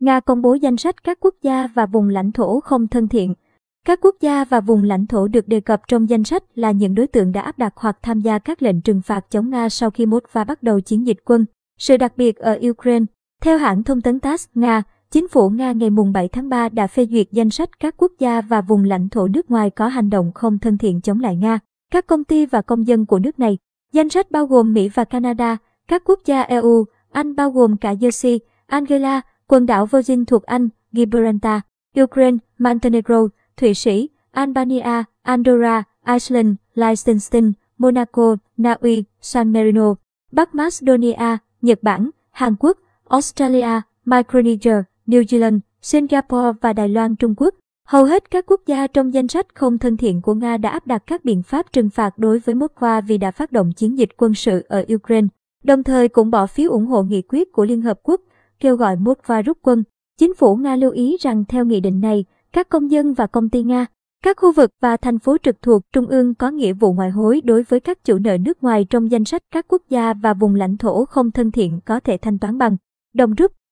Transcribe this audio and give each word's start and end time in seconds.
Nga 0.00 0.20
công 0.20 0.42
bố 0.42 0.54
danh 0.54 0.76
sách 0.76 1.04
các 1.04 1.18
quốc 1.20 1.34
gia 1.42 1.66
và 1.74 1.86
vùng 1.86 2.08
lãnh 2.08 2.32
thổ 2.32 2.60
không 2.60 2.88
thân 2.88 3.08
thiện. 3.08 3.34
Các 3.86 3.98
quốc 4.02 4.16
gia 4.20 4.44
và 4.44 4.60
vùng 4.60 4.82
lãnh 4.82 5.06
thổ 5.06 5.28
được 5.28 5.48
đề 5.48 5.60
cập 5.60 5.80
trong 5.88 6.08
danh 6.08 6.24
sách 6.24 6.42
là 6.54 6.70
những 6.70 6.94
đối 6.94 7.06
tượng 7.06 7.32
đã 7.32 7.40
áp 7.40 7.58
đặt 7.58 7.72
hoặc 7.76 7.98
tham 8.02 8.20
gia 8.20 8.38
các 8.38 8.62
lệnh 8.62 8.80
trừng 8.80 9.02
phạt 9.02 9.30
chống 9.30 9.50
Nga 9.50 9.68
sau 9.68 9.90
khi 9.90 10.06
moscow 10.06 10.44
bắt 10.44 10.62
đầu 10.62 10.80
chiến 10.80 11.06
dịch 11.06 11.16
quân. 11.24 11.44
Sự 11.78 11.96
đặc 11.96 12.12
biệt 12.16 12.36
ở 12.36 12.58
Ukraine, 12.70 13.04
theo 13.42 13.58
hãng 13.58 13.82
thông 13.82 14.00
tấn 14.00 14.20
TASS, 14.20 14.48
Nga, 14.54 14.82
chính 15.10 15.28
phủ 15.28 15.50
Nga 15.50 15.72
ngày 15.72 15.90
7 16.14 16.28
tháng 16.28 16.48
3 16.48 16.68
đã 16.68 16.86
phê 16.86 17.06
duyệt 17.10 17.26
danh 17.32 17.50
sách 17.50 17.80
các 17.80 17.94
quốc 17.96 18.12
gia 18.18 18.40
và 18.40 18.60
vùng 18.60 18.84
lãnh 18.84 19.08
thổ 19.08 19.28
nước 19.28 19.50
ngoài 19.50 19.70
có 19.70 19.88
hành 19.88 20.10
động 20.10 20.32
không 20.34 20.58
thân 20.58 20.78
thiện 20.78 21.00
chống 21.00 21.20
lại 21.20 21.36
Nga, 21.36 21.58
các 21.92 22.06
công 22.06 22.24
ty 22.24 22.46
và 22.46 22.62
công 22.62 22.86
dân 22.86 23.06
của 23.06 23.18
nước 23.18 23.38
này. 23.38 23.58
Danh 23.92 24.08
sách 24.08 24.30
bao 24.30 24.46
gồm 24.46 24.74
Mỹ 24.74 24.88
và 24.94 25.04
Canada, 25.04 25.56
các 25.88 26.02
quốc 26.04 26.20
gia 26.24 26.42
EU, 26.42 26.84
Anh 27.10 27.36
bao 27.36 27.50
gồm 27.50 27.76
cả 27.76 27.94
Jersey, 27.94 28.38
Angela, 28.66 29.20
quần 29.50 29.66
đảo 29.66 29.86
Virgin 29.86 30.24
thuộc 30.24 30.42
Anh, 30.42 30.68
Gibraltar, 30.92 31.60
Ukraine, 32.02 32.38
Montenegro, 32.58 33.28
Thụy 33.56 33.74
Sĩ, 33.74 34.08
Albania, 34.30 35.02
Andorra, 35.22 35.82
Iceland, 36.06 36.54
Liechtenstein, 36.74 37.52
Monaco, 37.78 38.36
Na 38.56 38.76
Uy, 38.80 39.04
San 39.20 39.52
Marino, 39.52 39.94
Bắc 40.32 40.54
Macedonia, 40.54 41.36
Nhật 41.62 41.82
Bản, 41.82 42.10
Hàn 42.30 42.54
Quốc, 42.58 42.78
Australia, 43.08 43.80
Micronesia, 44.04 44.82
New 45.06 45.22
Zealand, 45.22 45.58
Singapore 45.82 46.58
và 46.60 46.72
Đài 46.72 46.88
Loan 46.88 47.16
Trung 47.16 47.34
Quốc. 47.36 47.54
Hầu 47.86 48.04
hết 48.04 48.30
các 48.30 48.46
quốc 48.46 48.60
gia 48.66 48.86
trong 48.86 49.14
danh 49.14 49.28
sách 49.28 49.46
không 49.54 49.78
thân 49.78 49.96
thiện 49.96 50.20
của 50.20 50.34
Nga 50.34 50.56
đã 50.56 50.70
áp 50.70 50.86
đặt 50.86 51.02
các 51.06 51.24
biện 51.24 51.42
pháp 51.42 51.72
trừng 51.72 51.90
phạt 51.90 52.18
đối 52.18 52.38
với 52.38 52.54
Moscow 52.54 53.02
vì 53.02 53.18
đã 53.18 53.30
phát 53.30 53.52
động 53.52 53.72
chiến 53.72 53.98
dịch 53.98 54.16
quân 54.16 54.34
sự 54.34 54.64
ở 54.68 54.84
Ukraine, 54.94 55.28
đồng 55.64 55.82
thời 55.82 56.08
cũng 56.08 56.30
bỏ 56.30 56.46
phiếu 56.46 56.70
ủng 56.70 56.86
hộ 56.86 57.02
nghị 57.02 57.22
quyết 57.22 57.52
của 57.52 57.64
Liên 57.64 57.82
Hợp 57.82 58.00
Quốc 58.02 58.20
kêu 58.60 58.76
gọi 58.76 58.96
Moscow 58.96 59.42
rút 59.42 59.58
quân. 59.62 59.82
Chính 60.18 60.34
phủ 60.34 60.56
Nga 60.56 60.76
lưu 60.76 60.90
ý 60.90 61.16
rằng 61.20 61.44
theo 61.44 61.64
nghị 61.64 61.80
định 61.80 62.00
này, 62.00 62.24
các 62.52 62.68
công 62.68 62.90
dân 62.90 63.14
và 63.14 63.26
công 63.26 63.48
ty 63.48 63.62
Nga, 63.62 63.86
các 64.24 64.36
khu 64.36 64.52
vực 64.52 64.70
và 64.80 64.96
thành 64.96 65.18
phố 65.18 65.36
trực 65.42 65.62
thuộc 65.62 65.82
Trung 65.92 66.06
ương 66.06 66.34
có 66.34 66.50
nghĩa 66.50 66.72
vụ 66.72 66.92
ngoại 66.92 67.10
hối 67.10 67.40
đối 67.44 67.62
với 67.62 67.80
các 67.80 68.04
chủ 68.04 68.18
nợ 68.18 68.38
nước 68.38 68.62
ngoài 68.62 68.86
trong 68.90 69.10
danh 69.10 69.24
sách 69.24 69.42
các 69.50 69.68
quốc 69.68 69.82
gia 69.88 70.14
và 70.14 70.34
vùng 70.34 70.54
lãnh 70.54 70.76
thổ 70.76 71.04
không 71.04 71.30
thân 71.30 71.50
thiện 71.50 71.80
có 71.84 72.00
thể 72.00 72.16
thanh 72.16 72.38
toán 72.38 72.58
bằng 72.58 72.76
đồng 73.14 73.34
rút. 73.34 73.52